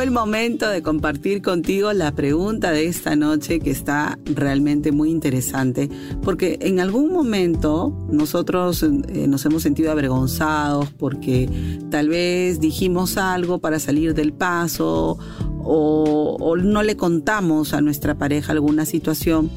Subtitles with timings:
[0.00, 5.88] El momento de compartir contigo la pregunta de esta noche que está realmente muy interesante,
[6.22, 11.48] porque en algún momento nosotros eh, nos hemos sentido avergonzados porque
[11.90, 15.18] tal vez dijimos algo para salir del paso
[15.62, 19.50] o, o no le contamos a nuestra pareja alguna situación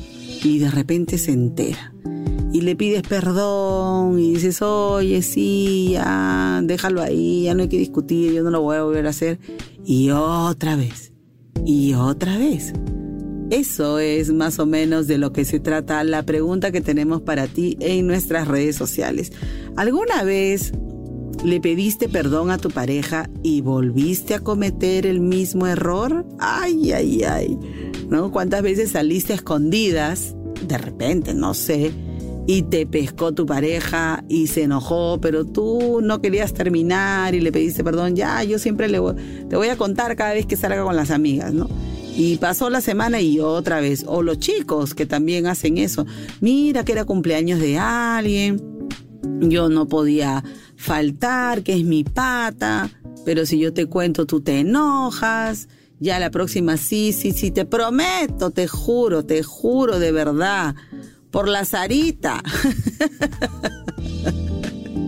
[0.44, 1.94] y de repente se entera
[2.54, 7.78] y le pides perdón y dices, oye, sí, ya, déjalo ahí, ya no hay que
[7.78, 9.40] discutir, yo no lo voy a volver a hacer.
[9.86, 11.12] Y otra vez,
[11.66, 12.74] y otra vez.
[13.50, 17.48] Eso es más o menos de lo que se trata la pregunta que tenemos para
[17.48, 19.34] ti en nuestras redes sociales.
[19.76, 20.72] ¿Alguna vez
[21.44, 26.26] le pediste perdón a tu pareja y volviste a cometer el mismo error?
[26.40, 27.58] Ay, ay, ay.
[28.10, 28.32] ¿No?
[28.32, 30.36] ¿Cuántas veces saliste a escondidas?
[30.66, 31.92] De repente, no sé
[32.48, 37.52] y te pescó tu pareja y se enojó, pero tú no querías terminar y le
[37.52, 39.16] pediste perdón, ya, yo siempre le voy,
[39.50, 41.70] te voy a contar cada vez que salga con las amigas, ¿no?
[42.16, 46.06] Y pasó la semana y otra vez, o los chicos que también hacen eso,
[46.42, 48.62] mira que era cumpleaños de alguien,
[49.40, 50.44] yo no podía
[50.76, 52.90] faltar, que es mi pata,
[53.24, 55.70] pero si yo te cuento tú te enojas,
[56.00, 60.76] ya la próxima sí, sí, sí, te prometo, te juro, te juro de verdad
[61.32, 62.44] por la Sarita.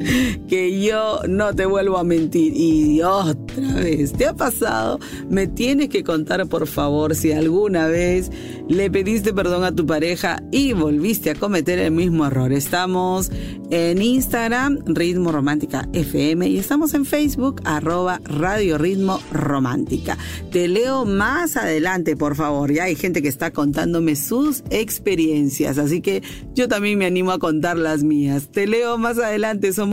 [0.47, 2.53] que yo no te vuelvo a mentir.
[2.55, 4.99] Y otra vez, ¿te ha pasado?
[5.29, 8.31] Me tienes que contar, por favor, si alguna vez
[8.67, 12.51] le pediste perdón a tu pareja y volviste a cometer el mismo error.
[12.53, 13.31] Estamos
[13.69, 20.17] en Instagram, Ritmo Romántica FM, y estamos en Facebook, arroba Radio Ritmo Romántica.
[20.51, 22.71] Te leo más adelante, por favor.
[22.71, 26.21] Ya hay gente que está contándome sus experiencias, así que
[26.53, 28.49] yo también me animo a contar las mías.
[28.51, 29.73] Te leo más adelante.
[29.73, 29.92] Somos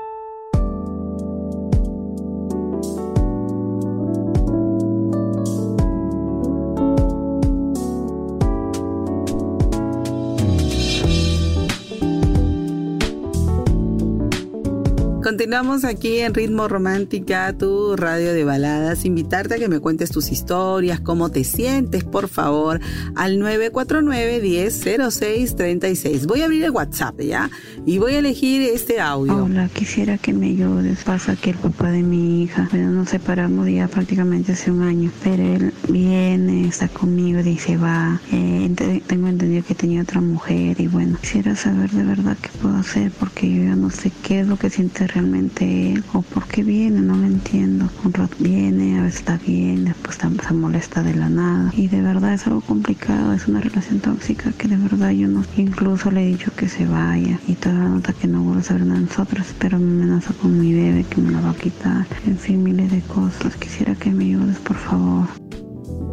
[15.41, 19.05] Continuamos aquí en Ritmo Romántica, tu radio de baladas.
[19.05, 22.79] Invitarte a que me cuentes tus historias, cómo te sientes, por favor,
[23.15, 26.27] al 949-100636.
[26.27, 27.49] Voy a abrir el WhatsApp, ¿ya?
[27.87, 29.45] Y voy a elegir este audio.
[29.45, 31.03] Hola, quisiera que me ayudes.
[31.03, 35.09] Pasa que el papá de mi hija, bueno, nos separamos ya prácticamente hace un año,
[35.23, 38.21] pero él viene, está conmigo, dice va.
[38.31, 42.75] Eh, tengo entendido que tenía otra mujer y bueno, quisiera saber de verdad qué puedo
[42.75, 46.45] hacer porque yo ya no sé qué es lo que siente realmente él o por
[46.47, 47.89] qué viene, no lo entiendo.
[48.03, 51.71] Un rato viene, a veces está bien, después se molesta de la nada.
[51.75, 55.43] Y de verdad es algo complicado, es una relación tóxica que de verdad yo no,
[55.57, 58.63] incluso le he dicho que se vaya y toda la nota que no vuelve a
[58.63, 61.55] saber nada de nosotros, pero me amenaza con mi bebé que me la va a
[61.55, 62.05] quitar.
[62.25, 63.55] En fin, miles de cosas.
[63.55, 65.27] Quisiera que me ayudes, por favor.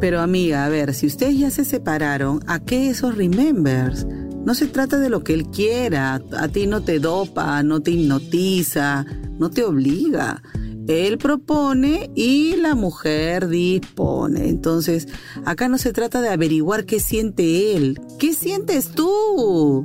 [0.01, 4.07] Pero amiga, a ver, si ustedes ya se separaron, ¿a qué esos remembers?
[4.49, 7.91] No se trata de lo que él quiera, a ti no te dopa, no te
[7.91, 9.05] hipnotiza,
[9.39, 10.43] no te obliga.
[10.87, 14.49] Él propone y la mujer dispone.
[14.49, 15.07] Entonces,
[15.45, 18.01] acá no se trata de averiguar qué siente él.
[18.19, 19.85] ¿Qué sientes tú?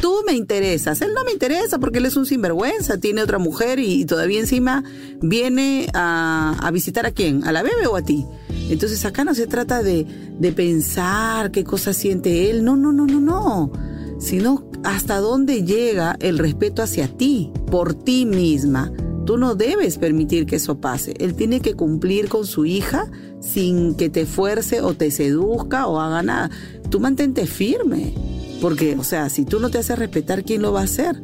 [0.00, 1.00] Tú me interesas.
[1.02, 4.84] Él no me interesa porque él es un sinvergüenza, tiene otra mujer y, todavía encima
[5.20, 8.24] viene a, a visitar a quién, a la bebé o a ti.
[8.70, 10.06] Entonces acá no se trata de,
[10.38, 13.72] de pensar qué cosa siente él, no, no, no, no, no,
[14.18, 18.92] sino hasta dónde llega el respeto hacia ti, por ti misma.
[19.24, 21.14] Tú no debes permitir que eso pase.
[21.18, 23.10] Él tiene que cumplir con su hija
[23.40, 26.50] sin que te fuerce o te seduzca o haga nada.
[26.90, 28.14] Tú mantente firme.
[28.60, 31.20] Porque, o sea, si tú no te haces respetar, ¿quién lo va a hacer?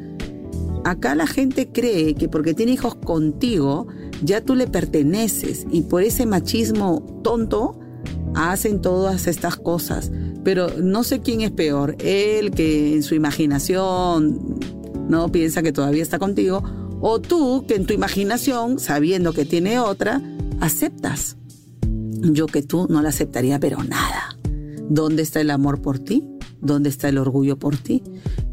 [0.84, 3.86] Acá la gente cree que porque tiene hijos contigo,
[4.22, 7.78] ya tú le perteneces y por ese machismo tonto
[8.34, 10.10] hacen todas estas cosas.
[10.44, 14.58] Pero no sé quién es peor, él que en su imaginación
[15.08, 16.62] no piensa que todavía está contigo,
[17.00, 20.22] o tú que en tu imaginación, sabiendo que tiene otra,
[20.60, 21.36] aceptas.
[22.20, 24.38] Yo que tú no la aceptaría, pero nada.
[24.88, 26.24] ¿Dónde está el amor por ti?
[26.60, 28.02] ¿Dónde está el orgullo por ti?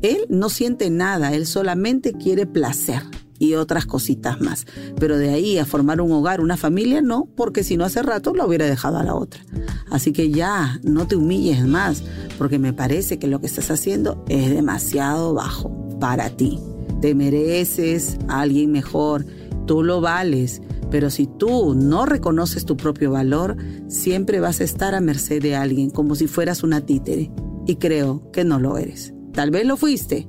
[0.02, 3.04] Él no siente nada, él solamente quiere placer
[3.40, 4.68] y otras cositas más.
[5.00, 8.34] Pero de ahí a formar un hogar, una familia, no, porque si no hace rato
[8.34, 9.42] lo hubiera dejado a la otra.
[9.90, 12.04] Así que ya, no te humilles más,
[12.38, 16.60] porque me parece que lo que estás haciendo es demasiado bajo para ti.
[17.02, 19.26] Te mereces a alguien mejor,
[19.66, 20.62] tú lo vales,
[20.92, 23.58] pero si tú no reconoces tu propio valor,
[23.88, 27.32] siempre vas a estar a merced de alguien como si fueras una títere.
[27.68, 29.14] Y creo que no lo eres.
[29.34, 30.28] Tal vez lo fuiste.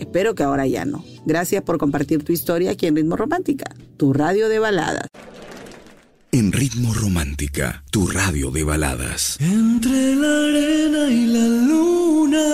[0.00, 1.04] Espero que ahora ya no.
[1.26, 3.66] Gracias por compartir tu historia aquí en Ritmo Romántica,
[3.98, 5.06] tu radio de baladas.
[6.32, 9.36] En Ritmo Romántica, tu radio de baladas.
[9.40, 12.46] Entre la arena y la luna.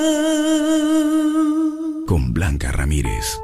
[2.07, 3.39] Con Blanca Ramírez.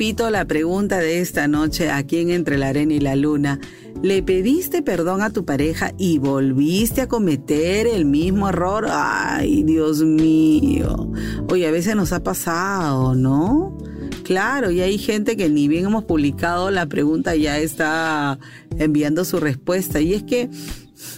[0.00, 3.60] Repito la pregunta de esta noche aquí en Entre la Arena y la Luna.
[4.02, 8.86] ¿Le pediste perdón a tu pareja y volviste a cometer el mismo error?
[8.88, 11.12] Ay, Dios mío.
[11.50, 13.76] Oye, a veces nos ha pasado, ¿no?
[14.24, 18.38] Claro, y hay gente que ni bien hemos publicado la pregunta ya está
[18.78, 20.00] enviando su respuesta.
[20.00, 20.48] Y es que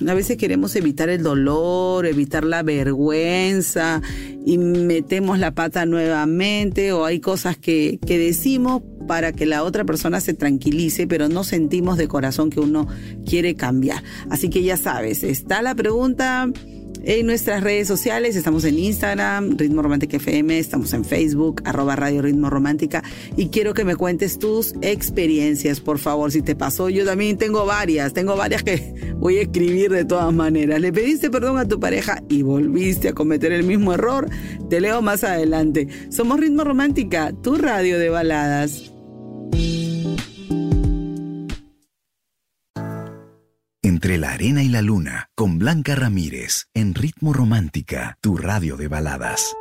[0.07, 4.01] a veces queremos evitar el dolor, evitar la vergüenza
[4.45, 9.85] y metemos la pata nuevamente o hay cosas que, que decimos para que la otra
[9.85, 12.87] persona se tranquilice, pero no sentimos de corazón que uno
[13.27, 14.03] quiere cambiar.
[14.31, 16.51] Así que ya sabes, está la pregunta
[17.05, 18.37] en nuestras redes sociales.
[18.37, 23.03] Estamos en Instagram, Ritmo Romántica FM, estamos en Facebook, arroba Radio Ritmo Romántica.
[23.37, 26.33] Y quiero que me cuentes tus experiencias, por favor.
[26.33, 30.33] Si te pasó, yo también tengo varias, tengo varias que voy a escribir de todas
[30.33, 30.81] maneras.
[30.81, 34.29] Le pediste perdón a tu pareja y volviste a cometer el mismo error.
[34.69, 35.89] Te leo más adelante.
[36.11, 38.93] Somos Ritmo Romántica, tu radio de baladas.
[44.03, 48.89] Entre la arena y la luna, con Blanca Ramírez, en Ritmo Romántica, tu radio de
[48.89, 49.55] baladas.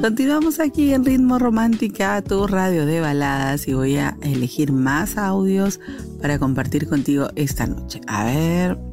[0.00, 5.78] Continuamos aquí en Ritmo Romántica, tu radio de baladas, y voy a elegir más audios
[6.22, 8.00] para compartir contigo esta noche.
[8.06, 8.78] A ver,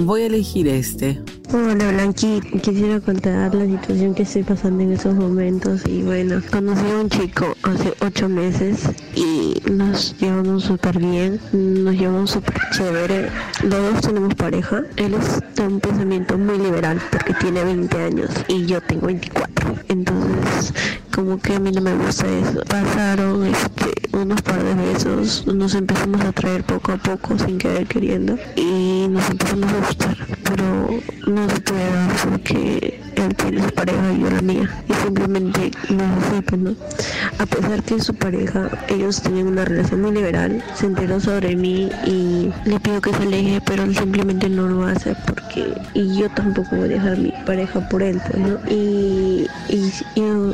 [0.00, 1.20] voy a elegir este.
[1.52, 6.90] Hola Blanqui, quisiera contar la situación que estoy pasando en esos momentos y bueno, conocí
[6.90, 13.28] a un chico hace ocho meses y nos llevamos súper bien, nos llevamos súper chévere,
[13.62, 18.30] los dos tenemos pareja, él es de un pensamiento muy liberal porque tiene 20 años
[18.48, 19.53] y yo tengo 24,
[19.88, 20.72] entonces
[21.14, 25.74] como que a mí no me gusta eso, pasaron este, unos par de besos, nos
[25.74, 30.88] empezamos a traer poco a poco sin querer queriendo y nos empezamos a gustar, pero
[31.26, 34.70] no se puede dar porque él tiene su pareja y yo la mía.
[34.88, 36.74] Y simplemente no se sepa, ¿no?
[37.38, 41.90] A pesar que su pareja, ellos tenían una relación muy liberal, se enteró sobre mí
[42.06, 45.74] y le pido que se aleje, pero él simplemente no lo hace porque...
[45.94, 48.58] Y yo tampoco voy a dejar mi pareja por él, pues, ¿no?
[48.70, 49.92] Y, y,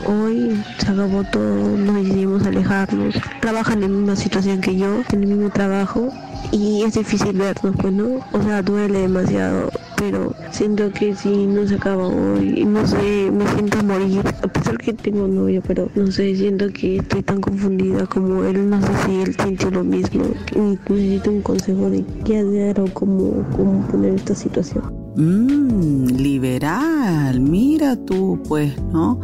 [0.07, 3.15] hoy se acabó todo, nos decidimos alejarnos.
[3.41, 6.13] Trabajan en una situación que yo, en el mismo trabajo,
[6.53, 8.21] y es difícil vernos, pues, ¿no?
[8.33, 9.71] O sea, duele demasiado
[10.01, 14.49] pero siento que si no se acaba hoy, no sé, me siento a morir, a
[14.49, 18.81] pesar que tengo novio, pero no sé, siento que estoy tan confundida como él, no
[18.81, 20.25] sé si él siente lo mismo,
[20.57, 24.85] necesito un consejo de qué hacer o cómo, cómo poner esta situación.
[25.17, 29.21] Mmm, liberal, mira tú, pues, ¿no?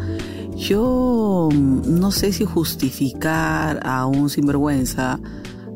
[0.57, 1.49] Yo
[1.87, 5.21] no sé si justificar a un sinvergüenza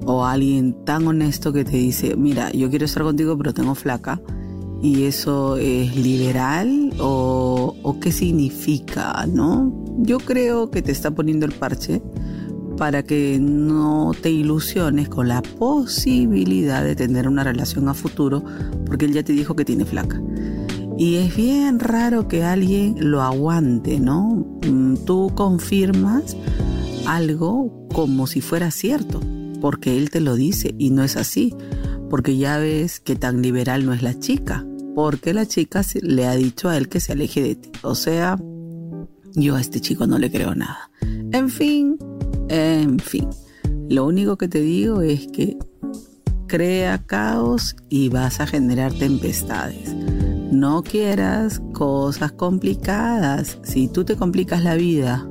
[0.04, 3.74] o a alguien tan honesto que te dice, mira, yo quiero estar contigo pero tengo
[3.74, 4.20] flaca
[4.82, 9.72] y eso es liberal o, qué significa, ¿no?
[9.98, 12.00] Yo creo que te está poniendo el parche
[12.78, 18.42] para que no te ilusiones con la posibilidad de tener una relación a futuro,
[18.86, 20.20] porque él ya te dijo que tiene flaca.
[20.96, 24.46] Y es bien raro que alguien lo aguante, ¿no?
[24.66, 26.36] Mm, tú confirmas
[27.06, 29.20] algo como si fuera cierto,
[29.60, 31.54] porque él te lo dice y no es así,
[32.08, 36.34] porque ya ves que tan liberal no es la chica porque la chica le ha
[36.34, 37.70] dicho a él que se aleje de ti.
[37.82, 38.38] O sea,
[39.34, 40.90] yo a este chico no le creo nada.
[41.32, 41.98] En fin,
[42.48, 43.28] en fin.
[43.88, 45.56] Lo único que te digo es que
[46.46, 49.94] crea caos y vas a generar tempestades.
[50.50, 53.58] No quieras cosas complicadas.
[53.62, 55.28] Si tú te complicas la vida,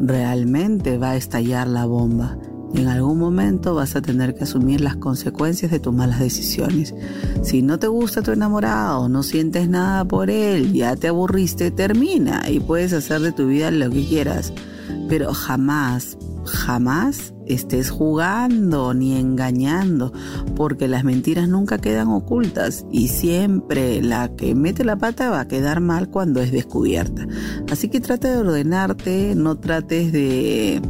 [0.00, 2.38] realmente va a estallar la bomba.
[2.74, 6.94] En algún momento vas a tener que asumir las consecuencias de tus malas decisiones.
[7.42, 12.50] Si no te gusta tu enamorado, no sientes nada por él, ya te aburriste, termina
[12.50, 14.52] y puedes hacer de tu vida lo que quieras.
[15.08, 20.12] Pero jamás, jamás estés jugando ni engañando,
[20.56, 25.48] porque las mentiras nunca quedan ocultas y siempre la que mete la pata va a
[25.48, 27.26] quedar mal cuando es descubierta.
[27.70, 30.80] Así que trata de ordenarte, no trates de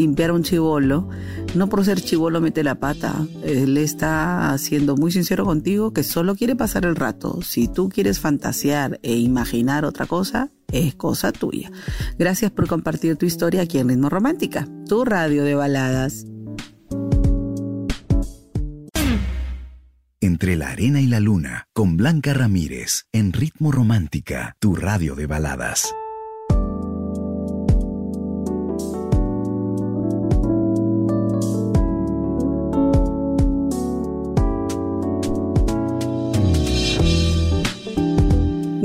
[0.00, 1.08] limpiar un chivolo.
[1.54, 3.26] No por ser chivolo mete la pata.
[3.44, 7.40] Él está siendo muy sincero contigo que solo quiere pasar el rato.
[7.42, 11.70] Si tú quieres fantasear e imaginar otra cosa, es cosa tuya.
[12.18, 16.24] Gracias por compartir tu historia aquí en Ritmo Romántica, tu radio de baladas.
[20.22, 25.26] Entre la arena y la luna, con Blanca Ramírez, en Ritmo Romántica, tu radio de
[25.26, 25.94] baladas.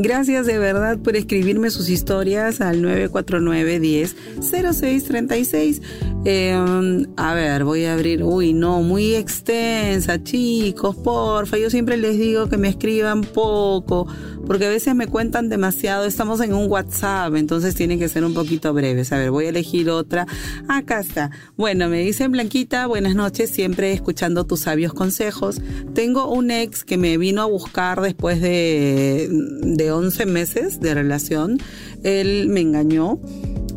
[0.06, 5.82] Gracias de verdad por escribirme sus historias al 949 10 0636.
[6.28, 8.24] Eh, a ver, voy a abrir.
[8.24, 11.60] Uy, no, muy extensa, chicos, porfa.
[11.60, 14.08] Yo siempre les digo que me escriban poco,
[14.48, 16.06] porque a veces me cuentan demasiado.
[16.06, 19.12] Estamos en un WhatsApp, entonces tienen que ser un poquito breves.
[19.12, 20.26] A ver, voy a elegir otra.
[20.68, 21.30] Acá está.
[21.58, 25.62] Bueno, me dicen Blanquita, buenas noches, siempre escuchando tus sabios consejos.
[25.94, 31.60] Tengo un ex que me vino a buscar después de, de 11 meses de relación.
[32.04, 33.20] Él me engañó.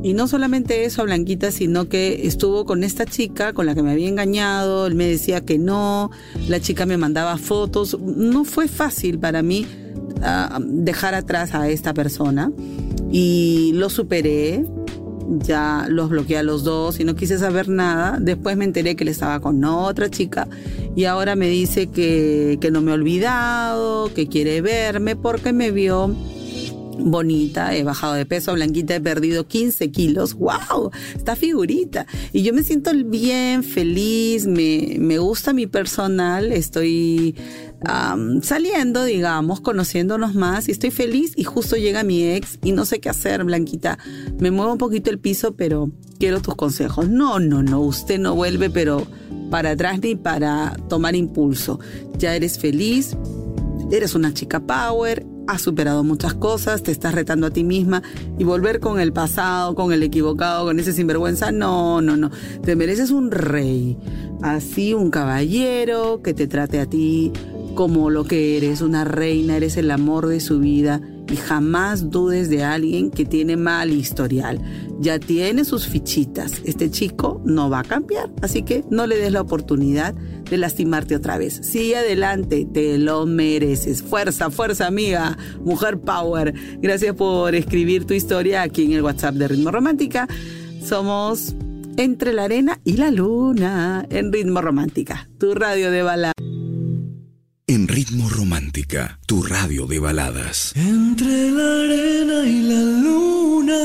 [0.03, 3.91] Y no solamente eso, Blanquita, sino que estuvo con esta chica con la que me
[3.91, 6.11] había engañado, él me decía que no,
[6.49, 9.67] la chica me mandaba fotos, no fue fácil para mí
[10.19, 12.53] uh, dejar atrás a esta persona
[13.11, 14.65] y lo superé,
[15.29, 18.19] ya los bloqueé a los dos y no quise saber nada.
[18.21, 20.49] Después me enteré que él estaba con otra chica
[20.95, 25.71] y ahora me dice que, que no me ha olvidado, que quiere verme porque me
[25.73, 26.15] vio
[26.99, 32.07] bonita, he bajado de peso, blanquita, he perdido 15 kilos, wow, está figurita.
[32.33, 37.35] Y yo me siento bien, feliz, me, me gusta mi personal, estoy
[38.43, 43.01] saliendo, digamos, conociéndonos más y estoy feliz y justo llega mi ex y no sé
[43.01, 43.99] qué hacer, Blanquita.
[44.39, 47.09] Me muevo un poquito el piso, pero quiero tus consejos.
[47.09, 49.07] No, no, no, usted no vuelve, pero
[49.51, 51.79] para atrás ni para tomar impulso.
[52.19, 53.17] Ya eres feliz,
[53.91, 58.03] eres una chica power, has superado muchas cosas, te estás retando a ti misma
[58.39, 62.31] y volver con el pasado, con el equivocado, con ese sinvergüenza, no, no, no.
[62.63, 63.97] Te mereces un rey,
[64.43, 67.33] así un caballero que te trate a ti
[67.75, 72.49] como lo que eres, una reina, eres el amor de su vida y jamás dudes
[72.51, 74.61] de alguien que tiene mal historial.
[74.99, 76.61] Ya tiene sus fichitas.
[76.65, 80.15] Este chico no va a cambiar, así que no le des la oportunidad
[80.51, 81.61] de lastimarte otra vez.
[81.63, 84.03] Sigue adelante, te lo mereces.
[84.03, 86.55] Fuerza, fuerza amiga, mujer power.
[86.81, 90.29] Gracias por escribir tu historia aquí en el WhatsApp de Ritmo Romántica.
[90.85, 91.55] Somos
[91.97, 96.35] entre la arena y la luna en Ritmo Romántica, tu radio de baladas.
[97.67, 100.73] En Ritmo Romántica, tu radio de baladas.
[100.75, 103.79] Entre la arena y la luna.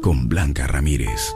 [0.00, 1.34] Con Blanca Ramírez.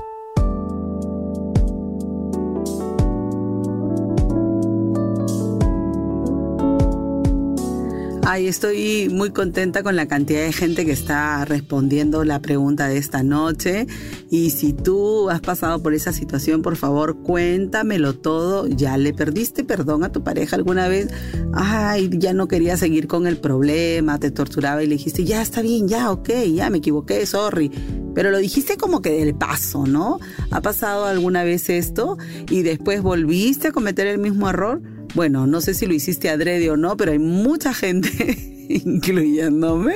[8.30, 12.98] Ay, estoy muy contenta con la cantidad de gente que está respondiendo la pregunta de
[12.98, 13.86] esta noche.
[14.28, 18.66] Y si tú has pasado por esa situación, por favor, cuéntamelo todo.
[18.66, 21.08] ¿Ya le perdiste perdón a tu pareja alguna vez?
[21.54, 25.62] Ay, ya no quería seguir con el problema, te torturaba y le dijiste, ya está
[25.62, 27.70] bien, ya, ok, ya me equivoqué, sorry.
[28.14, 30.18] Pero lo dijiste como que del paso, ¿no?
[30.50, 32.18] ¿Ha pasado alguna vez esto
[32.50, 34.82] y después volviste a cometer el mismo error?
[35.14, 38.08] Bueno, no sé si lo hiciste adrede o no, pero hay mucha gente,
[38.68, 39.94] incluyéndome,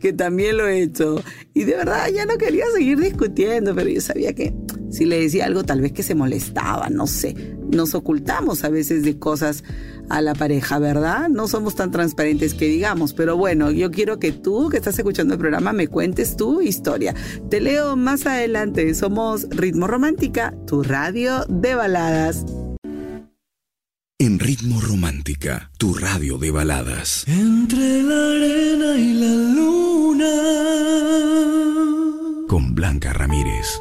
[0.00, 1.22] que también lo he hecho.
[1.54, 4.54] Y de verdad ya no quería seguir discutiendo, pero yo sabía que
[4.90, 7.34] si le decía algo tal vez que se molestaba, no sé.
[7.70, 9.62] Nos ocultamos a veces de cosas
[10.08, 11.28] a la pareja, ¿verdad?
[11.28, 15.34] No somos tan transparentes que digamos, pero bueno, yo quiero que tú que estás escuchando
[15.34, 17.14] el programa me cuentes tu historia.
[17.48, 18.92] Te leo más adelante.
[18.94, 22.44] Somos Ritmo Romántica, tu radio de baladas.
[24.22, 27.24] En Ritmo Romántica, tu radio de baladas.
[27.26, 30.28] Entre la arena y la luna.
[32.46, 33.80] Con Blanca Ramírez.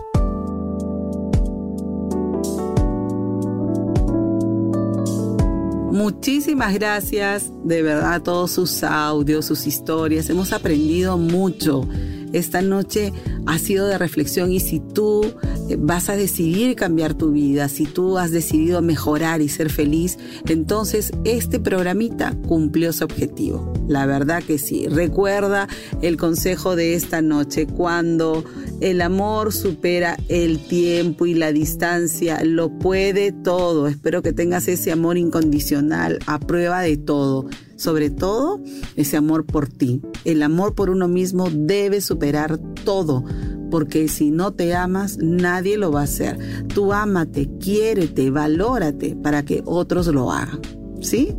[5.91, 10.29] Muchísimas gracias de verdad a todos sus audios, sus historias.
[10.29, 11.85] Hemos aprendido mucho
[12.31, 13.11] esta noche
[13.47, 15.33] ha sido de reflexión y si tú
[15.77, 21.11] vas a decidir cambiar tu vida, si tú has decidido mejorar y ser feliz, entonces
[21.23, 23.73] este programita cumplió su objetivo.
[23.87, 24.87] La verdad que sí.
[24.87, 25.67] Recuerda
[26.01, 28.43] el consejo de esta noche, cuando
[28.81, 33.87] el amor supera el tiempo y la distancia, lo puede todo.
[33.87, 37.47] Espero que tengas ese amor incondicional a prueba de todo
[37.79, 38.61] sobre todo
[38.97, 40.01] ese amor por ti.
[40.25, 43.23] El amor por uno mismo debe superar todo,
[43.69, 46.37] porque si no te amas, nadie lo va a hacer.
[46.67, 50.61] Tú ámate, quiérete, valórate para que otros lo hagan.
[51.01, 51.35] ¿Sí?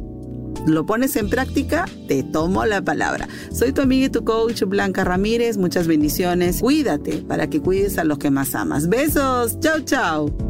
[0.66, 3.28] lo pones en práctica, te tomo la palabra.
[3.52, 5.56] Soy tu amiga y tu coach Blanca Ramírez.
[5.56, 6.60] Muchas bendiciones.
[6.60, 8.88] Cuídate para que cuides a los que más amas.
[8.88, 9.58] Besos.
[9.60, 10.49] Chao, chao.